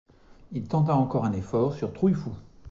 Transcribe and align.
Il 0.51 0.67
tenta 0.67 0.95
encore 0.95 1.25
un 1.25 1.31
effort 1.33 1.75
sur 1.75 1.93
Trouillefou. 1.93 2.33